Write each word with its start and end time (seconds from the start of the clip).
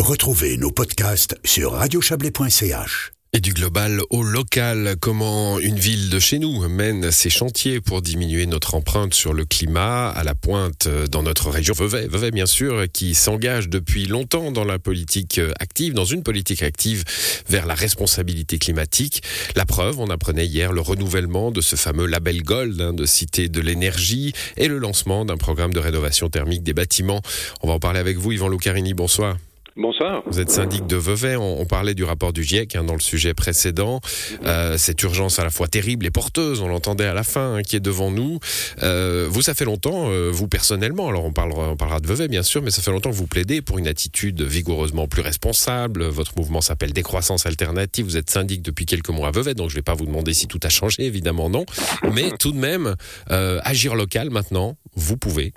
Retrouvez 0.00 0.56
nos 0.56 0.70
podcasts 0.70 1.34
sur 1.44 1.72
radiochablais.ch. 1.72 3.12
Et 3.32 3.40
du 3.40 3.52
global 3.52 4.00
au 4.10 4.22
local, 4.22 4.94
comment 4.98 5.58
une 5.58 5.78
ville 5.78 6.08
de 6.08 6.18
chez 6.18 6.38
nous 6.38 6.66
mène 6.68 7.10
ses 7.10 7.28
chantiers 7.28 7.80
pour 7.80 8.00
diminuer 8.00 8.46
notre 8.46 8.74
empreinte 8.74 9.12
sur 9.12 9.34
le 9.34 9.44
climat 9.44 10.08
à 10.08 10.24
la 10.24 10.34
pointe 10.34 10.88
dans 11.10 11.22
notre 11.22 11.50
région 11.50 11.74
Vevey, 11.74 12.06
Vevey 12.06 12.30
bien 12.30 12.46
sûr, 12.46 12.86
qui 12.90 13.14
s'engage 13.14 13.68
depuis 13.68 14.06
longtemps 14.06 14.50
dans 14.50 14.64
la 14.64 14.78
politique 14.78 15.40
active, 15.58 15.92
dans 15.92 16.06
une 16.06 16.22
politique 16.22 16.62
active 16.62 17.04
vers 17.48 17.66
la 17.66 17.74
responsabilité 17.74 18.58
climatique. 18.58 19.22
La 19.56 19.66
preuve, 19.66 19.98
on 19.98 20.08
apprenait 20.08 20.46
hier 20.46 20.72
le 20.72 20.80
renouvellement 20.80 21.50
de 21.50 21.60
ce 21.60 21.76
fameux 21.76 22.06
label 22.06 22.44
Gold 22.44 22.80
hein, 22.80 22.92
de 22.94 23.04
Cité 23.04 23.48
de 23.48 23.60
l'énergie 23.60 24.32
et 24.56 24.68
le 24.68 24.78
lancement 24.78 25.24
d'un 25.24 25.36
programme 25.36 25.74
de 25.74 25.80
rénovation 25.80 26.30
thermique 26.30 26.62
des 26.62 26.72
bâtiments. 26.72 27.20
On 27.62 27.68
va 27.68 27.74
en 27.74 27.80
parler 27.80 27.98
avec 27.98 28.16
vous, 28.16 28.32
Yvan 28.32 28.48
Lucarini, 28.48 28.94
bonsoir. 28.94 29.36
Bonsoir. 29.78 30.24
Vous 30.26 30.40
êtes 30.40 30.50
syndic 30.50 30.88
de 30.88 30.96
Vevey. 30.96 31.36
On, 31.36 31.64
parlait 31.64 31.94
du 31.94 32.02
rapport 32.02 32.32
du 32.32 32.42
GIEC 32.42 32.74
hein, 32.74 32.82
dans 32.82 32.94
le 32.94 33.00
sujet 33.00 33.32
précédent. 33.32 34.00
Euh, 34.44 34.76
cette 34.76 35.00
urgence 35.04 35.38
à 35.38 35.44
la 35.44 35.50
fois 35.50 35.68
terrible 35.68 36.04
et 36.04 36.10
porteuse, 36.10 36.62
on 36.62 36.66
l'entendait 36.66 37.04
à 37.04 37.14
la 37.14 37.22
fin, 37.22 37.54
hein, 37.54 37.62
qui 37.62 37.76
est 37.76 37.80
devant 37.80 38.10
nous. 38.10 38.40
Euh, 38.82 39.28
vous, 39.30 39.40
ça 39.40 39.54
fait 39.54 39.64
longtemps, 39.64 40.10
euh, 40.10 40.30
vous 40.32 40.48
personnellement, 40.48 41.06
alors 41.06 41.24
on 41.24 41.32
parlera, 41.32 41.68
on 41.68 41.76
parlera 41.76 42.00
de 42.00 42.08
Vevey 42.08 42.26
bien 42.26 42.42
sûr, 42.42 42.60
mais 42.60 42.72
ça 42.72 42.82
fait 42.82 42.90
longtemps 42.90 43.10
que 43.10 43.14
vous 43.14 43.28
plaidez 43.28 43.62
pour 43.62 43.78
une 43.78 43.86
attitude 43.86 44.42
vigoureusement 44.42 45.06
plus 45.06 45.22
responsable. 45.22 46.06
Votre 46.06 46.32
mouvement 46.36 46.60
s'appelle 46.60 46.92
Décroissance 46.92 47.46
Alternative. 47.46 48.04
Vous 48.04 48.16
êtes 48.16 48.30
syndic 48.30 48.62
depuis 48.62 48.84
quelques 48.84 49.10
mois 49.10 49.28
à 49.28 49.30
Vevey, 49.30 49.54
donc 49.54 49.70
je 49.70 49.74
ne 49.74 49.78
vais 49.78 49.84
pas 49.84 49.94
vous 49.94 50.06
demander 50.06 50.34
si 50.34 50.48
tout 50.48 50.60
a 50.64 50.70
changé, 50.70 51.04
évidemment 51.04 51.50
non. 51.50 51.66
Mais 52.12 52.32
tout 52.36 52.50
de 52.50 52.58
même, 52.58 52.96
agir 53.28 53.94
local 53.94 54.30
maintenant, 54.30 54.76
vous 54.96 55.16
pouvez. 55.16 55.52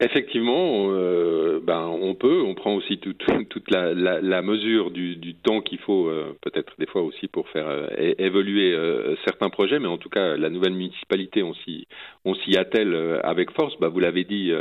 Effectivement, 0.00 0.90
euh, 0.90 1.58
ben 1.60 1.86
on 1.86 2.14
peut. 2.14 2.40
On 2.42 2.54
prend 2.54 2.74
aussi 2.74 2.98
toute, 2.98 3.24
toute 3.48 3.70
la, 3.70 3.92
la, 3.94 4.20
la, 4.20 4.42
mesure 4.42 4.92
du, 4.92 5.16
du 5.16 5.34
temps 5.34 5.60
qu'il 5.60 5.78
faut, 5.78 6.08
euh, 6.08 6.36
peut-être 6.40 6.72
des 6.78 6.86
fois 6.86 7.02
aussi 7.02 7.26
pour 7.26 7.48
faire 7.48 7.66
euh, 7.66 7.88
évoluer 8.18 8.72
euh, 8.74 9.16
certains 9.24 9.50
projets. 9.50 9.80
Mais 9.80 9.88
en 9.88 9.98
tout 9.98 10.08
cas, 10.08 10.36
la 10.36 10.50
nouvelle 10.50 10.74
municipalité, 10.74 11.42
on 11.42 11.52
s'y 11.54 11.88
on 12.24 12.34
s'y 12.34 12.56
attelle 12.56 12.94
avec 13.24 13.50
force. 13.50 13.76
Ben, 13.80 13.88
vous 13.88 13.98
l'avez 13.98 14.22
dit, 14.22 14.52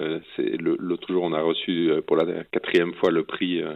l'autre 0.60 1.12
jour, 1.12 1.24
on 1.24 1.34
a 1.34 1.42
reçu 1.42 1.92
pour 2.08 2.16
la 2.18 2.44
quatrième 2.46 2.94
fois 2.96 3.12
le 3.12 3.24
prix 3.24 3.62
euh, 3.62 3.76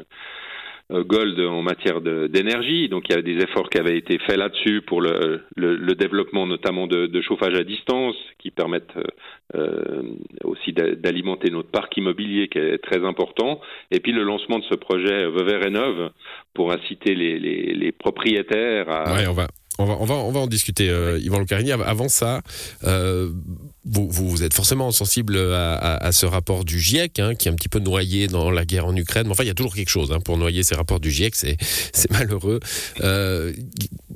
gold 0.91 1.39
en 1.39 1.61
matière 1.61 2.01
d'énergie. 2.01 2.89
Donc 2.89 3.05
il 3.09 3.15
y 3.15 3.19
a 3.19 3.21
des 3.21 3.43
efforts 3.43 3.69
qui 3.69 3.79
avaient 3.79 3.97
été 3.97 4.17
faits 4.19 4.37
là-dessus 4.37 4.81
pour 4.81 5.01
le, 5.01 5.41
le, 5.55 5.75
le, 5.75 5.95
développement 5.95 6.45
notamment 6.45 6.87
de, 6.87 7.07
de, 7.07 7.21
chauffage 7.21 7.53
à 7.55 7.63
distance 7.63 8.15
qui 8.39 8.51
permettent 8.51 8.97
euh, 9.55 10.03
aussi 10.43 10.73
d'alimenter 10.73 11.49
notre 11.51 11.69
parc 11.69 11.95
immobilier 11.97 12.47
qui 12.47 12.57
est 12.57 12.77
très 12.79 13.05
important. 13.05 13.61
Et 13.91 13.99
puis 13.99 14.11
le 14.11 14.23
lancement 14.23 14.59
de 14.59 14.65
ce 14.65 14.75
projet 14.75 15.25
Vevey 15.27 15.57
Rénov 15.57 16.11
pour 16.53 16.71
inciter 16.71 17.15
les, 17.15 17.39
les, 17.39 17.73
les 17.73 17.91
propriétaires 17.91 18.89
à... 18.89 19.13
Ouais, 19.13 19.27
on 19.27 19.33
va, 19.33 19.47
on 19.79 19.85
va, 19.85 19.97
on 19.99 20.05
va, 20.05 20.15
on 20.15 20.31
va 20.31 20.39
en 20.41 20.47
discuter, 20.47 20.89
euh, 20.89 21.19
Yvan 21.19 21.39
Lucarini. 21.39 21.71
Avant 21.71 22.09
ça, 22.09 22.41
euh, 22.83 23.31
vous, 23.85 24.09
vous, 24.09 24.43
êtes 24.43 24.53
forcément 24.53 24.91
sensible 24.91 25.37
à, 25.37 25.75
à, 25.75 26.07
à, 26.07 26.11
ce 26.11 26.25
rapport 26.25 26.65
du 26.65 26.79
GIEC, 26.79 27.19
hein, 27.19 27.35
qui 27.35 27.47
est 27.47 27.51
un 27.51 27.55
petit 27.55 27.69
peu 27.69 27.79
noyé 27.79 28.27
dans 28.27 28.51
la 28.51 28.65
guerre 28.65 28.85
en 28.85 28.95
Ukraine. 28.95 29.25
Mais 29.25 29.31
enfin, 29.31 29.43
il 29.43 29.47
y 29.47 29.51
a 29.51 29.53
toujours 29.53 29.73
quelque 29.73 29.89
chose 29.89 30.11
hein, 30.11 30.19
pour 30.19 30.37
noyer 30.37 30.63
ces 30.63 30.75
rapports 30.75 30.99
du 30.99 31.09
GIEC, 31.09 31.35
c'est 31.35 32.11
malheureux. 32.11 32.59
Euh, 32.99 33.53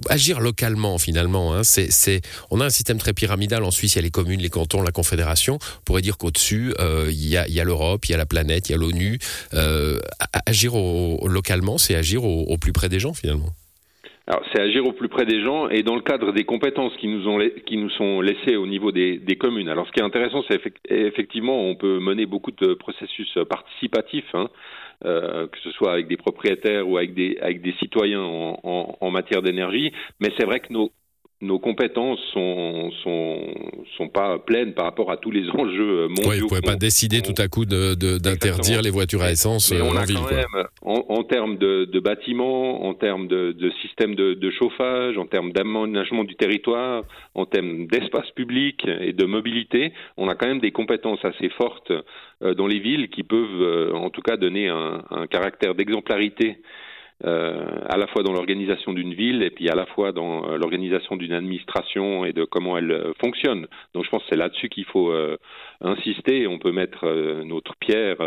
agir 0.10 0.40
localement, 0.40 0.98
finalement, 0.98 1.56
hein, 1.56 1.64
c'est, 1.64 2.22
on 2.52 2.60
a 2.60 2.66
un 2.66 2.70
système 2.70 2.98
très 2.98 3.14
pyramidal. 3.14 3.64
En 3.64 3.72
Suisse, 3.72 3.94
il 3.94 3.98
y 3.98 4.00
a 4.00 4.04
les 4.04 4.12
communes, 4.12 4.42
les 4.42 4.50
cantons, 4.50 4.82
la 4.82 4.92
Confédération. 4.92 5.56
On 5.56 5.84
pourrait 5.86 6.02
dire 6.02 6.18
qu'au-dessus, 6.18 6.74
euh, 6.80 7.08
il 7.10 7.26
y 7.26 7.38
a, 7.38 7.48
y 7.48 7.60
a 7.60 7.64
l'Europe, 7.64 8.06
il 8.06 8.12
y 8.12 8.14
a 8.14 8.18
la 8.18 8.26
planète, 8.26 8.70
il 8.70 8.74
y 8.74 8.76
a 8.76 8.78
l'ONU. 8.78 9.20
Agir 10.46 10.76
au, 10.76 11.28
localement, 11.28 11.78
c'est 11.78 11.96
agir 11.96 12.24
au, 12.24 12.44
au 12.44 12.58
plus 12.58 12.74
près 12.74 12.90
des 12.90 13.00
gens, 13.00 13.14
finalement. 13.14 13.54
Alors, 14.28 14.44
c'est 14.52 14.60
agir 14.60 14.84
au 14.86 14.92
plus 14.92 15.08
près 15.08 15.26
des 15.26 15.44
gens 15.44 15.70
et 15.70 15.84
dans 15.84 15.96
le 15.96 16.02
cadre 16.02 16.32
des 16.32 16.46
compétences 16.46 16.94
qui 16.98 17.08
nous, 17.08 17.28
ont, 17.28 17.40
qui 17.68 17.78
nous 17.78 17.92
sont 17.92 18.22
laissées 18.22 18.56
au 18.56 18.66
niveau 18.66 18.92
des, 18.92 19.20
des 19.20 19.36
communes. 19.36 19.70
Alors, 19.70 19.86
ce 19.86 19.92
qui 19.92 20.00
est 20.00 20.04
intéressant, 20.04 20.44
c'est 20.50 20.60
effectivement, 20.90 21.62
on 21.70 21.76
peut 21.76 22.00
mener 22.00 22.26
beaucoup 22.26 22.52
de 22.52 22.74
processus 22.74 23.38
participatifs, 23.48 24.34
hein, 24.34 24.50
euh, 25.06 25.46
que 25.48 25.60
ce 25.64 25.70
soit 25.72 25.94
avec 25.94 26.08
des 26.08 26.18
propriétaires 26.18 26.90
ou 26.90 26.98
avec 26.98 27.14
des, 27.14 27.38
avec 27.40 27.62
des 27.62 27.74
citoyens 27.74 28.24
en, 28.24 28.60
en, 28.64 28.98
en 29.00 29.12
matière 29.12 29.44
d'énergie. 29.44 29.92
Mais 30.20 30.32
c'est 30.40 30.46
vrai 30.46 30.60
que 30.60 30.74
nos, 30.74 30.92
nos 31.42 31.60
compétences 31.60 32.20
sont, 32.34 32.92
sont, 33.04 33.54
sont 33.98 34.08
pas 34.08 34.40
pleines 34.40 34.74
par 34.74 34.86
rapport 34.86 35.12
à 35.12 35.18
tous 35.18 35.32
les 35.32 35.48
enjeux 35.54 36.08
mondiaux. 36.08 36.30
Oui, 36.30 36.40
vous 36.40 36.48
pouvez 36.48 36.62
pas 36.62 36.76
décider 36.76 37.22
tout 37.22 37.36
à 37.38 37.48
coup 37.48 37.66
d'interdire 37.66 38.82
les 38.82 38.90
voitures 38.90 39.22
à 39.22 39.32
essence 39.32 39.72
euh, 39.72 39.82
en 39.82 40.04
ville. 40.04 40.18
En, 40.86 41.24
termes 41.24 41.58
de, 41.58 42.00
bâtiments, 42.00 42.86
en 42.86 42.94
termes 42.94 43.28
de, 43.28 43.52
de 43.54 43.70
système 43.82 44.14
de, 44.14 44.50
chauffage, 44.52 45.18
en 45.18 45.26
termes 45.26 45.52
d'aménagement 45.52 46.24
du 46.24 46.36
territoire, 46.36 47.04
en 47.34 47.46
termes 47.46 47.88
d'espace 47.88 48.30
public 48.32 48.86
et 48.88 49.12
de 49.12 49.26
mobilité, 49.26 49.94
on 50.18 50.30
a 50.30 50.36
quand 50.36 50.48
même 50.48 50.60
des 50.60 50.72
compétences 50.72 51.24
assez 51.26 51.50
fortes 51.50 51.92
euh, 52.44 52.54
dans 52.54 52.68
les 52.68 52.80
villes 52.80 53.10
qui 53.10 53.24
peuvent, 53.24 53.62
euh, 53.62 53.94
en 53.94 54.12
tout 54.12 54.22
cas, 54.22 54.38
donner 54.38 54.68
un, 54.68 55.02
caractère 55.30 55.74
d'exemplarité 55.74 56.58
euh, 57.24 57.64
à 57.90 57.98
la 57.98 58.06
fois 58.08 58.22
dans 58.22 58.34
l'organisation 58.34 58.94
d'une 58.94 59.14
ville 59.14 59.42
et 59.42 59.50
puis 59.50 59.70
à 59.70 59.76
la 59.76 59.86
fois 59.88 60.12
dans 60.12 60.56
l'organisation 60.58 61.16
d'une 61.16 61.32
administration 61.32 62.26
et 62.26 62.34
de 62.34 62.44
comment 62.44 62.78
elle 62.78 63.14
fonctionne. 63.20 63.68
Donc 63.94 64.06
je 64.06 64.10
pense 64.10 64.22
que 64.24 64.28
c'est 64.30 64.38
là-dessus 64.38 64.70
qu'il 64.70 64.86
faut 64.86 65.12
insister. 65.82 66.46
On 66.48 66.60
peut 66.60 66.72
mettre 66.72 67.08
notre 67.44 67.76
pierre 67.78 68.18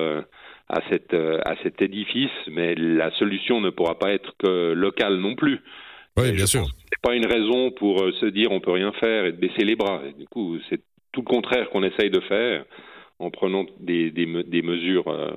à, 0.69 0.81
cette, 0.91 1.15
à 1.15 1.55
cet 1.62 1.81
édifice, 1.83 2.31
mais 2.49 2.75
la 2.75 3.11
solution 3.12 3.61
ne 3.61 3.71
pourra 3.71 3.99
pas 3.99 4.12
être 4.12 4.34
que 4.39 4.73
locale 4.73 5.17
non 5.17 5.34
plus. 5.34 5.61
Oui, 6.17 6.33
bien 6.33 6.47
sûr. 6.47 6.67
C'est 6.91 7.01
pas 7.03 7.15
une 7.15 7.27
raison 7.27 7.71
pour 7.71 8.01
se 8.21 8.27
dire 8.27 8.51
on 8.51 8.61
peut 8.61 8.73
rien 8.73 8.93
faire 8.93 9.25
et 9.25 9.33
de 9.33 9.37
baisser 9.37 9.65
les 9.65 9.77
bras. 9.77 10.03
du 10.19 10.27
coup, 10.27 10.59
c'est 10.69 10.81
tout 11.12 11.21
le 11.21 11.27
contraire 11.27 11.71
qu'on 11.71 11.83
essaye 11.83 12.11
de 12.11 12.21
faire 12.21 12.65
en 13.19 13.31
prenant 13.31 13.67
des, 13.81 14.11
des, 14.11 14.27
des 14.45 14.62
mesures 14.62 15.09
euh, 15.09 15.31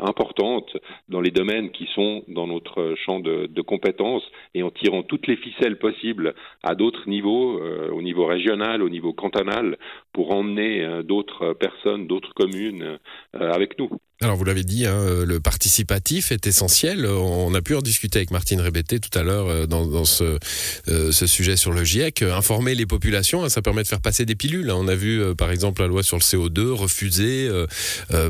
importantes 0.00 0.76
dans 1.08 1.20
les 1.20 1.30
domaines 1.30 1.70
qui 1.70 1.86
sont 1.94 2.22
dans 2.28 2.46
notre 2.46 2.94
champ 3.04 3.20
de, 3.20 3.46
de 3.46 3.62
compétences 3.62 4.24
et 4.54 4.62
en 4.62 4.70
tirant 4.70 5.02
toutes 5.02 5.26
les 5.26 5.36
ficelles 5.36 5.78
possibles 5.78 6.34
à 6.62 6.74
d'autres 6.74 7.08
niveaux, 7.08 7.58
euh, 7.60 7.90
au 7.90 8.02
niveau 8.02 8.26
régional, 8.26 8.82
au 8.82 8.88
niveau 8.88 9.12
cantonal, 9.12 9.78
pour 10.12 10.34
emmener 10.34 10.84
euh, 10.84 11.02
d'autres 11.02 11.52
personnes, 11.54 12.06
d'autres 12.06 12.34
communes 12.34 12.98
avec 13.32 13.78
nous. 13.78 13.90
Alors 14.20 14.36
vous 14.36 14.44
l'avez 14.44 14.62
dit, 14.62 14.86
hein, 14.86 15.24
le 15.26 15.40
participatif 15.40 16.30
est 16.30 16.46
essentiel. 16.46 17.04
On 17.04 17.52
a 17.52 17.60
pu 17.60 17.74
en 17.74 17.82
discuter 17.82 18.20
avec 18.20 18.30
Martine 18.30 18.60
Rébété 18.60 19.00
tout 19.00 19.16
à 19.18 19.24
l'heure 19.24 19.66
dans, 19.66 19.86
dans 19.86 20.04
ce, 20.04 20.38
ce, 20.86 21.26
sujet 21.26 21.56
sur 21.56 21.72
le 21.72 21.82
GIEC. 21.82 22.22
Informer 22.22 22.76
les 22.76 22.86
populations, 22.86 23.44
hein, 23.44 23.48
ça 23.48 23.60
permet 23.60 23.82
de 23.82 23.88
faire 23.88 24.00
passer 24.00 24.24
des 24.24 24.36
pilules. 24.36 24.70
On 24.70 24.86
a 24.86 24.94
vu 24.94 25.34
par 25.34 25.50
exemple 25.50 25.82
la 25.82 25.88
loi 25.88 26.04
sur 26.04 26.16
le 26.16 26.22
CO2 26.22 26.70
refusée 26.70 27.50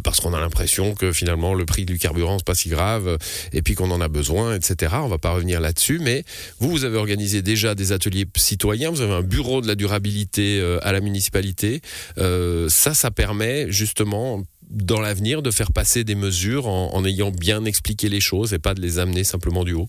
parce 0.03 0.21
qu'on 0.21 0.33
a 0.33 0.41
l'impression 0.41 0.95
que 0.95 1.13
finalement 1.13 1.53
le 1.53 1.67
prix 1.67 1.85
du 1.85 1.99
carburant 1.99 2.39
c'est 2.39 2.47
pas 2.47 2.55
si 2.55 2.71
grave 2.71 3.19
et 3.53 3.61
puis 3.61 3.75
qu'on 3.75 3.91
en 3.91 4.01
a 4.01 4.09
besoin, 4.09 4.57
etc. 4.57 4.95
On 5.03 5.09
va 5.09 5.19
pas 5.19 5.33
revenir 5.33 5.61
là-dessus, 5.61 5.99
mais 6.01 6.25
vous, 6.61 6.71
vous 6.71 6.85
avez 6.85 6.97
organisé 6.97 7.43
déjà 7.43 7.75
des 7.75 7.93
ateliers 7.93 8.25
citoyens, 8.37 8.89
vous 8.89 9.03
avez 9.03 9.13
un 9.13 9.23
bureau 9.23 9.61
de 9.61 9.67
la 9.67 9.75
durabilité 9.75 10.63
à 10.81 10.93
la 10.93 11.01
municipalité. 11.01 11.83
ça, 12.17 12.95
ça 12.95 13.11
permet 13.11 13.71
justement 13.71 14.43
dans 14.75 15.01
l'avenir 15.01 15.43
de 15.43 15.51
faire 15.51 15.73
passer 15.73 16.05
des 16.05 16.15
mesures 16.15 16.67
en, 16.67 17.05
ayant 17.05 17.31
bien 17.31 17.65
expliqué 17.65 18.09
les 18.09 18.21
choses 18.21 18.53
et 18.55 18.59
pas 18.59 18.75
de 18.75 18.81
les 18.81 18.99
amener 18.99 19.25
simplement 19.25 19.63
du 19.63 19.75
haut 19.75 19.89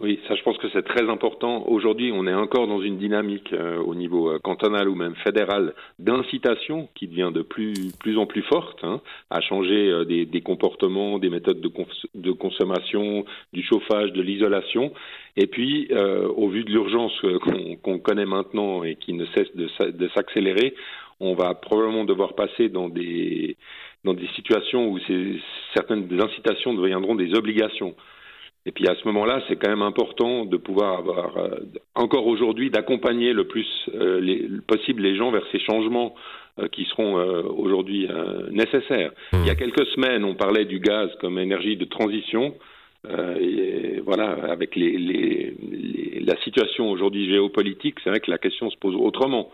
Oui, 0.00 0.20
ça 0.28 0.34
je 0.34 0.42
pense 0.42 0.58
que 0.58 0.68
c'est 0.72 0.82
très 0.82 1.08
important. 1.08 1.64
Aujourd'hui, 1.68 2.12
on 2.14 2.26
est 2.26 2.34
encore 2.34 2.66
dans 2.66 2.82
une 2.82 2.98
dynamique 2.98 3.52
euh, 3.52 3.78
au 3.78 3.94
niveau 3.94 4.30
euh, 4.30 4.38
cantonal 4.38 4.88
ou 4.88 4.94
même 4.94 5.14
fédéral 5.24 5.74
d'incitation 5.98 6.88
qui 6.94 7.06
devient 7.08 7.30
de 7.32 7.42
plus, 7.42 7.74
en 8.16 8.26
plus 8.26 8.42
forte 8.42 8.78
hein, 8.82 9.00
à 9.30 9.40
changer 9.40 9.90
euh, 9.90 10.04
des, 10.04 10.40
comportements, 10.42 11.18
des 11.18 11.30
méthodes 11.30 11.60
de, 11.60 11.68
cons 11.68 11.86
de 12.14 12.32
consommation, 12.32 13.24
du 13.52 13.62
chauffage, 13.62 14.12
de 14.12 14.20
l'isolation. 14.20 14.92
Et 15.36 15.46
puis, 15.46 15.88
au 15.94 16.48
vu 16.48 16.64
de 16.64 16.70
l'urgence 16.70 17.12
qu'on 17.40 17.76
qu 17.76 18.02
connaît 18.02 18.26
maintenant 18.26 18.82
et 18.82 18.96
qui 18.96 19.12
ne 19.12 19.24
cesse 19.26 19.54
de 19.54 20.08
s'accélérer, 20.08 20.74
on 21.20 21.34
va 21.34 21.54
probablement 21.54 22.04
devoir 22.04 22.34
passer 22.34 22.68
dans 22.68 22.88
des 22.88 23.56
dans 24.04 24.14
des 24.14 24.28
situations 24.34 24.88
où 24.88 24.98
certaines 25.74 26.08
des 26.08 26.20
incitations 26.20 26.72
deviendront 26.72 27.14
des 27.14 27.34
obligations. 27.34 27.94
Et 28.66 28.72
puis 28.72 28.86
à 28.88 28.94
ce 28.94 29.06
moment-là, 29.08 29.42
c'est 29.48 29.56
quand 29.56 29.70
même 29.70 29.82
important 29.82 30.44
de 30.44 30.56
pouvoir 30.56 30.98
avoir, 30.98 31.36
euh, 31.36 31.60
encore 31.94 32.26
aujourd'hui, 32.26 32.70
d'accompagner 32.70 33.32
le 33.32 33.44
plus 33.44 33.66
euh, 33.94 34.20
les, 34.20 34.48
possible 34.66 35.02
les 35.02 35.16
gens 35.16 35.30
vers 35.30 35.44
ces 35.50 35.58
changements 35.60 36.14
euh, 36.58 36.68
qui 36.68 36.84
seront 36.86 37.14
aujourd'hui 37.14 38.08
nécessaires. 38.50 39.12
Mmh. 39.32 39.38
Il 39.42 39.46
y 39.46 39.50
a 39.50 39.54
quelques 39.54 39.86
semaines, 39.88 40.24
on 40.24 40.34
parlait 40.34 40.66
du 40.66 40.78
gaz 40.78 41.10
comme 41.20 41.38
énergie 41.38 41.76
de 41.76 41.84
transition. 41.84 42.54
et 43.40 44.00
voilà, 44.04 44.30
avec 44.50 44.76
les, 44.76 44.98
les, 44.98 45.54
les 45.70 46.20
la 46.20 46.36
situation 46.42 46.90
aujourd'hui 46.90 47.28
géopolitique, 47.30 47.96
c'est 48.04 48.10
vrai 48.10 48.20
que 48.20 48.30
la 48.30 48.38
question 48.38 48.70
se 48.70 48.76
pose 48.76 48.94
autrement. 48.94 49.50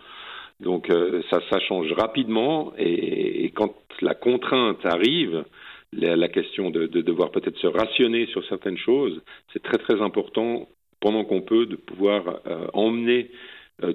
Donc 0.61 0.91
ça, 1.31 1.41
ça 1.51 1.59
change 1.61 1.93
rapidement 1.93 2.73
et, 2.79 3.51
quand 3.55 3.75
la 4.01 4.15
contrainte 4.15 4.85
arrive, 4.85 5.45
la, 5.93 6.29
question 6.29 6.71
de, 6.71 6.87
de 6.87 7.01
devoir 7.01 7.31
peut-être 7.31 7.59
se 7.59 7.67
rationner 7.67 8.27
sur 8.27 8.45
certaines 8.47 8.79
choses. 8.79 9.23
C'est 9.53 9.63
très 9.63 9.79
très 9.79 10.01
important 10.03 10.69
pendant 11.01 11.25
qu'on 11.25 11.43
peut 11.43 11.67
de 11.67 11.77
pouvoir 11.77 12.41
emmener 12.73 13.31
euh, 13.31 13.37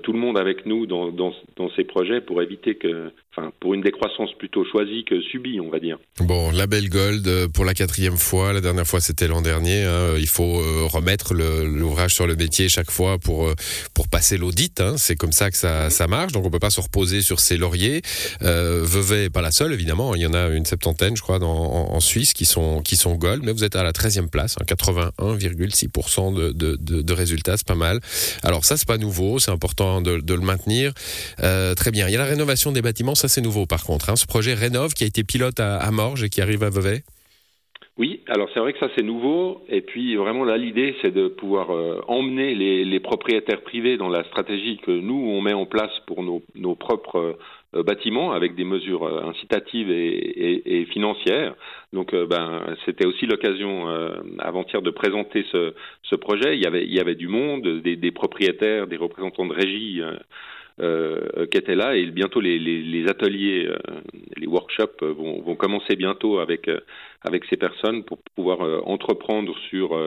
tout 0.03 0.13
le 0.13 0.19
monde 0.19 0.37
avec 0.37 0.67
nous 0.67 0.85
dans, 0.85 1.33
ces 1.75 1.83
projets 1.83 2.21
pour 2.21 2.41
éviter 2.41 2.75
que, 2.75 3.11
enfin, 3.31 3.51
pour 3.59 3.73
une 3.73 3.81
décroissance 3.81 4.29
plutôt 4.37 4.63
choisie 4.63 5.03
que 5.05 5.19
subie, 5.21 5.59
on 5.59 5.69
va 5.69 5.79
dire. 5.79 5.97
Bon, 6.19 6.51
label 6.51 6.87
Gold 6.87 7.27
euh, 7.27 7.47
pour 7.47 7.65
la 7.65 7.73
quatrième 7.73 8.17
fois. 8.17 8.53
La 8.53 8.61
dernière 8.61 8.85
fois, 8.85 8.99
c'était 8.99 9.27
l'an 9.27 9.41
dernier. 9.41 9.83
Hein. 9.83 10.15
Il 10.19 10.27
faut 10.27 10.59
euh, 10.59 10.85
remettre 10.85 11.33
l'ouvrage 11.33 12.13
sur 12.13 12.27
le 12.27 12.35
métier 12.35 12.69
chaque 12.69 12.91
fois 12.91 13.17
pour 13.17 13.51
pour 13.95 14.07
passer 14.07 14.37
l'audit. 14.37 14.79
Hein. 14.81 14.95
C'est 14.97 15.15
comme 15.15 15.31
ça 15.31 15.49
que 15.49 15.57
ça, 15.57 15.89
ça 15.89 16.07
marche. 16.07 16.31
Donc, 16.31 16.45
on 16.45 16.51
peut 16.51 16.59
pas 16.59 16.69
se 16.69 16.81
reposer 16.81 17.21
sur 17.21 17.39
ses 17.39 17.57
lauriers. 17.57 18.01
Euh, 18.43 18.83
Vevey 18.83 19.29
pas 19.31 19.41
la 19.41 19.51
seule, 19.51 19.73
évidemment. 19.73 20.13
Il 20.13 20.21
y 20.21 20.27
en 20.27 20.33
a 20.33 20.49
une 20.49 20.65
septantaine, 20.65 21.17
je 21.17 21.21
crois, 21.23 21.39
en, 21.41 21.99
Suisse 22.01 22.33
qui 22.33 22.45
sont 22.45 22.81
qui 22.81 22.95
sont 22.95 23.15
Gold. 23.15 23.43
Mais 23.43 23.51
vous 23.51 23.63
êtes 23.63 23.75
à 23.75 23.83
la 23.83 23.91
13e 23.91 24.29
place, 24.29 24.57
hein, 24.59 24.65
81,6% 24.67 26.35
de, 26.35 26.51
de, 26.51 26.77
de, 26.79 27.01
de 27.01 27.13
résultats, 27.13 27.57
c'est 27.57 27.67
pas 27.67 27.75
mal. 27.75 27.99
Alors 28.43 28.63
ça, 28.65 28.77
c'est 28.77 28.87
pas 28.87 28.97
nouveau. 28.97 29.39
C'est 29.39 29.51
important 29.51 29.70
de, 29.75 30.33
le 30.33 30.41
maintenir. 30.41 30.93
Euh, 31.41 31.73
très 31.75 31.91
bien. 31.91 32.07
Il 32.07 32.13
y 32.13 32.15
a 32.15 32.19
la 32.19 32.25
rénovation 32.25 32.71
des 32.71 32.81
bâtiments, 32.81 33.15
ça 33.15 33.27
c'est 33.27 33.41
nouveau 33.41 33.65
par 33.65 33.83
contre. 33.83 34.09
Hein. 34.09 34.15
Ce 34.15 34.25
projet 34.25 34.53
Rénove 34.53 34.93
qui 34.93 35.03
a 35.03 35.07
été 35.07 35.23
pilote 35.23 35.59
à, 35.59 35.89
Morges 35.91 36.23
et 36.23 36.29
qui 36.29 36.41
arrive 36.41 36.63
à 36.63 36.69
Vevey. 36.69 37.03
Oui, 37.97 38.21
alors 38.27 38.47
c'est 38.53 38.59
vrai 38.59 38.73
que 38.73 38.79
ça 38.79 38.87
c'est 38.95 39.03
nouveau, 39.03 39.63
et 39.67 39.81
puis 39.81 40.15
vraiment 40.15 40.45
là 40.45 40.57
l'idée 40.57 40.95
c'est 41.01 41.13
de 41.13 41.27
pouvoir 41.27 41.71
euh, 41.71 41.99
emmener 42.07 42.55
les, 42.55 42.99
propriétaires 42.99 43.61
privés 43.61 43.97
dans 43.97 44.09
la 44.09 44.23
stratégie 44.25 44.77
que 44.77 44.91
nous 44.91 45.13
on 45.13 45.41
met 45.41 45.53
en 45.53 45.65
place 45.65 45.91
pour 46.07 46.23
nos, 46.23 46.41
nos 46.55 46.75
propres 46.75 47.19
euh, 47.19 47.37
bâtiments 47.73 48.31
avec 48.33 48.55
des 48.55 48.63
mesures 48.63 49.03
euh, 49.03 49.29
incitatives 49.29 49.89
et, 49.89 50.85
financières. 50.91 51.55
Donc, 51.93 52.13
euh, 52.13 52.25
ben, 52.25 52.63
c'était 52.85 53.05
aussi 53.05 53.25
l'occasion 53.25 53.87
avant-hier 54.39 54.81
de 54.81 54.89
présenter 54.91 55.45
ce, 55.51 55.73
ce, 56.03 56.15
projet. 56.15 56.55
Il 56.55 56.61
y 56.61 56.65
avait, 56.65 56.83
il 56.85 56.93
y 56.93 56.99
avait 56.99 57.15
du 57.15 57.27
monde, 57.27 57.81
des, 57.81 58.11
propriétaires, 58.11 58.87
des 58.87 58.97
représentants 58.97 59.45
de 59.45 59.53
régie. 59.53 60.01
Euh, 60.79 61.45
qui 61.51 61.57
étaient 61.57 61.75
là 61.75 61.95
et 61.95 62.05
bientôt 62.07 62.39
les, 62.39 62.57
les, 62.57 62.81
les 62.81 63.07
ateliers, 63.07 63.69
les 64.10 64.10
workshops 64.51 65.01
vont, 65.01 65.41
vont, 65.41 65.55
commencer 65.55 65.95
bientôt 65.95 66.39
avec 66.39 66.69
avec 67.23 67.45
ces 67.45 67.57
personnes 67.57 68.03
pour 68.03 68.19
pouvoir 68.35 68.87
entreprendre 68.87 69.55
sur 69.69 69.97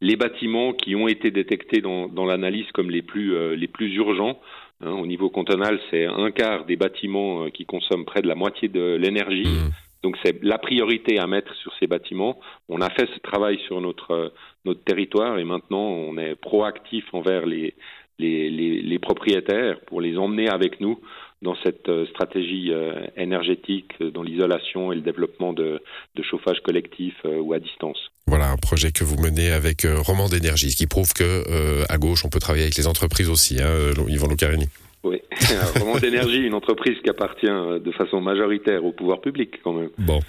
les 0.00 0.16
bâtiments 0.16 0.72
qui 0.72 0.94
ont 0.96 1.08
été 1.08 1.30
détectés 1.30 1.80
dans, 1.80 2.08
dans 2.08 2.24
l'analyse 2.24 2.70
comme 2.72 2.90
les 2.90 3.02
plus 3.02 3.56
les 3.56 3.68
plus 3.68 3.94
urgents 3.96 4.38
Hein, 4.82 4.92
au 4.92 5.06
niveau 5.06 5.28
cantonal, 5.28 5.78
c'est 5.90 6.06
un 6.06 6.30
quart 6.30 6.64
des 6.64 6.76
bâtiments 6.76 7.44
euh, 7.44 7.50
qui 7.50 7.66
consomment 7.66 8.06
près 8.06 8.22
de 8.22 8.28
la 8.28 8.34
moitié 8.34 8.68
de 8.68 8.96
l'énergie. 8.98 9.46
Mmh. 9.46 9.70
Donc 10.02 10.16
c'est 10.24 10.42
la 10.42 10.56
priorité 10.56 11.18
à 11.18 11.26
mettre 11.26 11.54
sur 11.56 11.72
ces 11.78 11.86
bâtiments. 11.86 12.40
On 12.70 12.80
a 12.80 12.88
fait 12.88 13.06
ce 13.14 13.18
travail 13.20 13.58
sur 13.66 13.80
notre 13.82 14.12
euh, 14.12 14.28
notre 14.64 14.82
territoire 14.82 15.38
et 15.38 15.44
maintenant 15.44 15.86
on 15.86 16.16
est 16.16 16.34
proactif 16.34 17.04
envers 17.12 17.44
les 17.44 17.74
les, 18.18 18.50
les, 18.50 18.82
les 18.82 18.98
propriétaires 18.98 19.80
pour 19.80 20.00
les 20.00 20.16
emmener 20.18 20.48
avec 20.48 20.80
nous 20.80 20.98
dans 21.42 21.56
cette 21.62 21.88
euh, 21.88 22.06
stratégie 22.06 22.72
énergétique, 23.16 23.92
dans 24.02 24.22
l'isolation 24.22 24.92
et 24.92 24.96
le 24.96 25.00
développement 25.00 25.52
de, 25.52 25.80
de 26.14 26.22
chauffage 26.22 26.60
collectif 26.60 27.14
ou 27.24 27.52
à 27.52 27.58
distance. 27.58 28.10
Voilà 28.30 28.48
un 28.48 28.56
projet 28.56 28.92
que 28.92 29.02
vous 29.02 29.16
menez 29.20 29.50
avec 29.50 29.84
euh, 29.84 29.98
Roman 29.98 30.28
d'énergie, 30.28 30.70
ce 30.70 30.76
qui 30.76 30.86
prouve 30.86 31.12
que 31.14 31.24
euh, 31.24 31.84
à 31.88 31.98
gauche 31.98 32.24
on 32.24 32.28
peut 32.28 32.38
travailler 32.38 32.62
avec 32.62 32.76
les 32.76 32.86
entreprises 32.86 33.28
aussi. 33.28 33.60
Hein, 33.60 33.66
euh, 33.66 33.94
Yvan 34.06 34.28
Lucarini. 34.28 34.68
Oui, 35.02 35.20
Roman 35.80 35.98
d'énergie, 35.98 36.42
une 36.46 36.54
entreprise 36.54 36.96
qui 37.02 37.10
appartient 37.10 37.46
de 37.46 37.90
façon 37.90 38.20
majoritaire 38.20 38.84
au 38.84 38.92
pouvoir 38.92 39.20
public 39.20 39.56
quand 39.64 39.72
même. 39.72 39.90
Bon, 39.98 40.20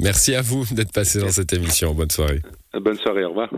merci 0.00 0.34
à 0.34 0.42
vous 0.42 0.64
d'être 0.72 0.92
passé 0.92 1.20
dans 1.20 1.28
cette 1.28 1.52
émission. 1.52 1.94
Bonne 1.94 2.10
soirée. 2.10 2.40
Bonne 2.72 2.96
soirée, 2.96 3.24
au 3.24 3.28
revoir. 3.28 3.50